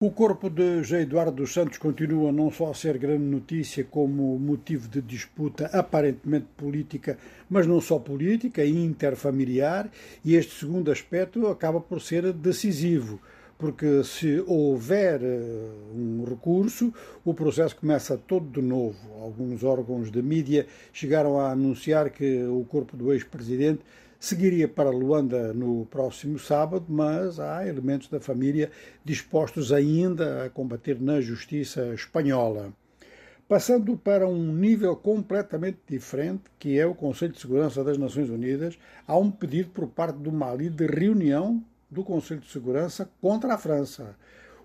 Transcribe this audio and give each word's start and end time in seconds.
O 0.00 0.12
corpo 0.12 0.48
de 0.48 0.78
José 0.84 1.02
Eduardo 1.02 1.32
dos 1.32 1.52
Santos 1.52 1.76
continua 1.76 2.30
não 2.30 2.52
só 2.52 2.70
a 2.70 2.74
ser 2.74 2.98
grande 2.98 3.24
notícia 3.24 3.82
como 3.82 4.38
motivo 4.38 4.86
de 4.86 5.02
disputa 5.02 5.66
aparentemente 5.72 6.46
política, 6.56 7.18
mas 7.50 7.66
não 7.66 7.80
só 7.80 7.98
política, 7.98 8.64
interfamiliar, 8.64 9.90
e 10.24 10.36
este 10.36 10.54
segundo 10.54 10.92
aspecto 10.92 11.48
acaba 11.48 11.80
por 11.80 12.00
ser 12.00 12.32
decisivo, 12.32 13.20
porque 13.58 14.04
se 14.04 14.40
houver 14.46 15.20
eh, 15.20 15.68
um 15.92 16.24
recurso, 16.24 16.94
o 17.24 17.34
processo 17.34 17.74
começa 17.74 18.16
todo 18.16 18.48
de 18.48 18.62
novo. 18.62 18.96
Alguns 19.20 19.64
órgãos 19.64 20.12
de 20.12 20.22
mídia 20.22 20.68
chegaram 20.92 21.40
a 21.40 21.50
anunciar 21.50 22.10
que 22.10 22.44
o 22.44 22.64
corpo 22.66 22.96
do 22.96 23.12
ex-presidente 23.12 23.80
Seguiria 24.20 24.66
para 24.66 24.90
Luanda 24.90 25.54
no 25.54 25.86
próximo 25.86 26.40
sábado, 26.40 26.86
mas 26.88 27.38
há 27.38 27.64
elementos 27.64 28.08
da 28.08 28.18
família 28.18 28.68
dispostos 29.04 29.72
ainda 29.72 30.44
a 30.44 30.50
combater 30.50 31.00
na 31.00 31.20
justiça 31.20 31.94
espanhola. 31.94 32.72
Passando 33.46 33.96
para 33.96 34.26
um 34.26 34.52
nível 34.52 34.96
completamente 34.96 35.78
diferente, 35.86 36.42
que 36.58 36.76
é 36.76 36.84
o 36.84 36.96
Conselho 36.96 37.32
de 37.32 37.40
Segurança 37.40 37.84
das 37.84 37.96
Nações 37.96 38.28
Unidas, 38.28 38.76
há 39.06 39.16
um 39.16 39.30
pedido 39.30 39.70
por 39.70 39.86
parte 39.86 40.18
do 40.18 40.32
Mali 40.32 40.68
de 40.68 40.86
reunião 40.86 41.62
do 41.88 42.02
Conselho 42.02 42.40
de 42.40 42.50
Segurança 42.50 43.08
contra 43.20 43.54
a 43.54 43.58
França. 43.58 44.16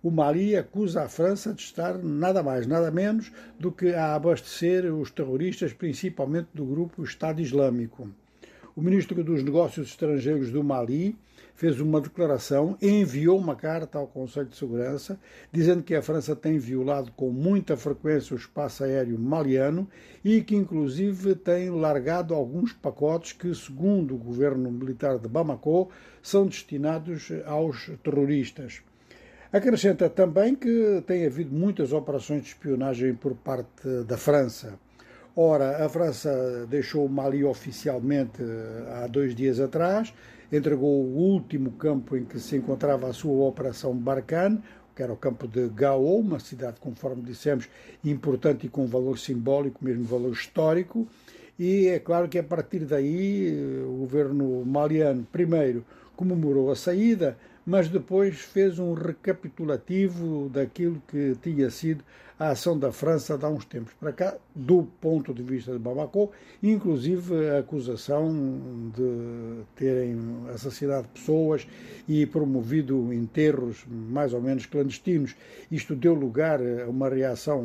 O 0.00 0.12
Mali 0.12 0.54
acusa 0.54 1.02
a 1.02 1.08
França 1.08 1.52
de 1.52 1.62
estar 1.62 1.98
nada 1.98 2.40
mais, 2.40 2.68
nada 2.68 2.88
menos 2.92 3.32
do 3.58 3.72
que 3.72 3.94
a 3.94 4.14
abastecer 4.14 4.84
os 4.94 5.10
terroristas, 5.10 5.72
principalmente 5.72 6.50
do 6.54 6.64
grupo 6.64 7.02
Estado 7.02 7.42
Islâmico. 7.42 8.08
O 8.76 8.80
ministro 8.80 9.24
dos 9.24 9.42
Negócios 9.42 9.88
Estrangeiros 9.88 10.52
do 10.52 10.62
Mali 10.62 11.16
fez 11.56 11.80
uma 11.80 12.00
declaração, 12.00 12.78
enviou 12.80 13.36
uma 13.36 13.56
carta 13.56 13.98
ao 13.98 14.06
Conselho 14.06 14.46
de 14.46 14.56
Segurança, 14.56 15.18
dizendo 15.50 15.82
que 15.82 15.94
a 15.94 16.00
França 16.00 16.36
tem 16.36 16.56
violado 16.56 17.10
com 17.12 17.30
muita 17.30 17.76
frequência 17.76 18.32
o 18.32 18.38
espaço 18.38 18.84
aéreo 18.84 19.18
maliano 19.18 19.88
e 20.24 20.40
que, 20.40 20.54
inclusive, 20.54 21.34
tem 21.34 21.68
largado 21.68 22.32
alguns 22.32 22.72
pacotes 22.72 23.32
que, 23.32 23.52
segundo 23.54 24.14
o 24.14 24.18
governo 24.18 24.70
militar 24.70 25.18
de 25.18 25.28
Bamako, 25.28 25.90
são 26.22 26.46
destinados 26.46 27.28
aos 27.44 27.90
terroristas. 28.04 28.82
Acrescenta 29.52 30.08
também 30.08 30.54
que 30.54 31.02
tem 31.08 31.26
havido 31.26 31.52
muitas 31.52 31.92
operações 31.92 32.42
de 32.42 32.48
espionagem 32.50 33.14
por 33.14 33.34
parte 33.34 34.04
da 34.06 34.16
França. 34.16 34.78
Ora, 35.36 35.84
a 35.84 35.88
França 35.88 36.66
deixou 36.68 37.06
o 37.06 37.08
Mali 37.08 37.44
oficialmente 37.44 38.42
eh, 38.42 39.02
há 39.02 39.06
dois 39.06 39.32
dias 39.34 39.60
atrás, 39.60 40.12
entregou 40.50 41.04
o 41.04 41.16
último 41.16 41.70
campo 41.72 42.16
em 42.16 42.24
que 42.24 42.40
se 42.40 42.56
encontrava 42.56 43.08
a 43.08 43.12
sua 43.12 43.46
operação 43.46 43.94
Barkhane, 43.94 44.60
que 44.94 45.02
era 45.02 45.12
o 45.12 45.16
campo 45.16 45.46
de 45.46 45.68
Gao, 45.68 46.18
uma 46.18 46.40
cidade, 46.40 46.80
conforme 46.80 47.22
dissemos, 47.22 47.68
importante 48.04 48.66
e 48.66 48.68
com 48.68 48.86
valor 48.86 49.18
simbólico, 49.18 49.84
mesmo 49.84 50.04
valor 50.04 50.32
histórico. 50.32 51.06
E 51.56 51.86
é 51.86 52.00
claro 52.00 52.28
que 52.28 52.38
a 52.38 52.42
partir 52.42 52.80
daí 52.80 53.50
eh, 53.50 53.84
o 53.84 53.98
governo 53.98 54.64
maliano, 54.64 55.24
primeiro, 55.30 55.84
comemorou 56.20 56.70
a 56.70 56.76
saída, 56.76 57.38
mas 57.64 57.88
depois 57.88 58.40
fez 58.40 58.78
um 58.78 58.92
recapitulativo 58.92 60.50
daquilo 60.50 61.02
que 61.08 61.34
tinha 61.40 61.70
sido 61.70 62.04
a 62.38 62.50
ação 62.50 62.78
da 62.78 62.92
França 62.92 63.38
há 63.40 63.48
uns 63.48 63.64
tempos 63.64 63.94
para 63.94 64.12
cá, 64.12 64.36
do 64.54 64.82
ponto 65.00 65.32
de 65.32 65.42
vista 65.42 65.72
de 65.72 65.78
Bamako, 65.78 66.30
inclusive 66.62 67.48
a 67.48 67.60
acusação 67.60 68.30
de 68.94 69.62
terem 69.74 70.14
assassinado 70.54 71.08
pessoas 71.08 71.66
e 72.06 72.26
promovido 72.26 73.14
enterros 73.14 73.86
mais 73.88 74.34
ou 74.34 74.42
menos 74.42 74.66
clandestinos. 74.66 75.34
Isto 75.72 75.94
deu 75.96 76.12
lugar 76.12 76.60
a 76.60 76.88
uma 76.88 77.08
reação 77.08 77.62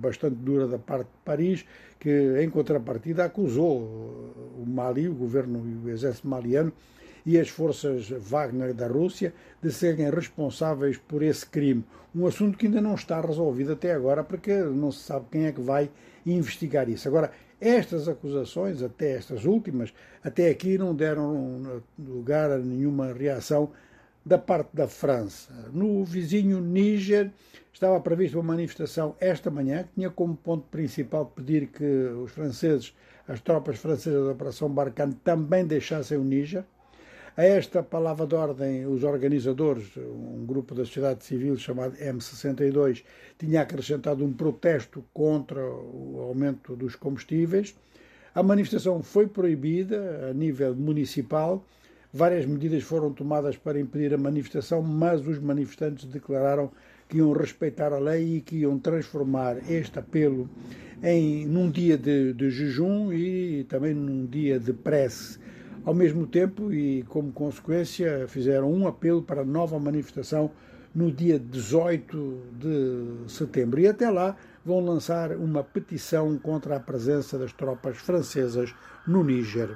bastante 0.00 0.36
dura 0.36 0.68
da 0.68 0.78
parte 0.78 1.06
de 1.06 1.18
Paris, 1.24 1.64
que 1.98 2.40
em 2.40 2.48
contrapartida 2.48 3.24
acusou 3.24 3.80
o 4.56 4.64
Mali, 4.64 5.08
o 5.08 5.14
governo 5.14 5.64
e 5.66 5.88
o 5.88 5.90
exército 5.90 6.28
maliano, 6.28 6.72
e 7.24 7.38
as 7.38 7.48
forças 7.48 8.08
Wagner 8.08 8.74
da 8.74 8.86
Rússia 8.86 9.32
de 9.62 9.70
serem 9.70 10.10
responsáveis 10.10 10.96
por 10.96 11.22
esse 11.22 11.46
crime. 11.46 11.84
Um 12.14 12.26
assunto 12.26 12.56
que 12.56 12.66
ainda 12.66 12.80
não 12.80 12.94
está 12.94 13.20
resolvido 13.20 13.72
até 13.72 13.92
agora, 13.92 14.24
porque 14.24 14.54
não 14.54 14.90
se 14.90 15.00
sabe 15.00 15.26
quem 15.30 15.46
é 15.46 15.52
que 15.52 15.60
vai 15.60 15.90
investigar 16.24 16.88
isso. 16.88 17.08
Agora, 17.08 17.30
estas 17.60 18.08
acusações, 18.08 18.82
até 18.82 19.12
estas 19.12 19.44
últimas, 19.44 19.92
até 20.22 20.48
aqui 20.48 20.78
não 20.78 20.94
deram 20.94 21.82
lugar 21.98 22.50
a 22.50 22.58
nenhuma 22.58 23.12
reação 23.12 23.70
da 24.24 24.38
parte 24.38 24.70
da 24.74 24.86
França. 24.86 25.52
No 25.72 26.04
vizinho 26.04 26.60
Níger 26.60 27.32
estava 27.72 27.98
prevista 28.00 28.36
uma 28.36 28.52
manifestação 28.52 29.16
esta 29.18 29.50
manhã 29.50 29.84
que 29.84 29.94
tinha 29.94 30.10
como 30.10 30.36
ponto 30.36 30.66
principal 30.68 31.26
pedir 31.26 31.68
que 31.68 31.84
os 31.84 32.30
franceses, 32.30 32.94
as 33.26 33.40
tropas 33.40 33.78
francesas 33.78 34.24
da 34.24 34.32
Operação 34.32 34.68
Barkhane 34.68 35.14
também 35.24 35.66
deixassem 35.66 36.18
o 36.18 36.24
Níger. 36.24 36.64
A 37.38 37.44
esta 37.44 37.84
palavra 37.84 38.26
de 38.26 38.34
ordem, 38.34 38.84
os 38.84 39.04
organizadores, 39.04 39.96
um 39.96 40.44
grupo 40.44 40.74
da 40.74 40.84
sociedade 40.84 41.24
civil 41.24 41.56
chamado 41.56 41.96
M62, 41.96 43.04
tinha 43.38 43.60
acrescentado 43.60 44.24
um 44.24 44.32
protesto 44.32 45.04
contra 45.14 45.64
o 45.64 46.18
aumento 46.20 46.74
dos 46.74 46.96
combustíveis. 46.96 47.76
A 48.34 48.42
manifestação 48.42 49.04
foi 49.04 49.28
proibida 49.28 50.30
a 50.30 50.34
nível 50.34 50.74
municipal. 50.74 51.64
Várias 52.12 52.44
medidas 52.44 52.82
foram 52.82 53.12
tomadas 53.12 53.56
para 53.56 53.78
impedir 53.78 54.12
a 54.12 54.18
manifestação, 54.18 54.82
mas 54.82 55.24
os 55.24 55.38
manifestantes 55.38 56.06
declararam 56.06 56.72
que 57.08 57.18
iam 57.18 57.32
respeitar 57.32 57.92
a 57.92 58.00
lei 58.00 58.38
e 58.38 58.40
que 58.40 58.56
iam 58.56 58.80
transformar 58.80 59.58
este 59.70 59.96
apelo 59.96 60.50
em 61.04 61.46
num 61.46 61.70
dia 61.70 61.96
de, 61.96 62.32
de 62.32 62.50
jejum 62.50 63.12
e 63.12 63.62
também 63.68 63.94
num 63.94 64.26
dia 64.26 64.58
de 64.58 64.72
prece 64.72 65.38
ao 65.84 65.94
mesmo 65.94 66.26
tempo, 66.26 66.72
e 66.72 67.02
como 67.04 67.32
consequência, 67.32 68.26
fizeram 68.28 68.70
um 68.72 68.86
apelo 68.86 69.22
para 69.22 69.44
nova 69.44 69.78
manifestação 69.78 70.50
no 70.94 71.12
dia 71.12 71.38
18 71.38 72.42
de 72.58 73.30
setembro. 73.30 73.80
E 73.80 73.86
até 73.86 74.10
lá 74.10 74.36
vão 74.64 74.84
lançar 74.84 75.32
uma 75.32 75.62
petição 75.62 76.36
contra 76.38 76.76
a 76.76 76.80
presença 76.80 77.38
das 77.38 77.52
tropas 77.52 77.96
francesas 77.96 78.74
no 79.06 79.24
Níger. 79.24 79.66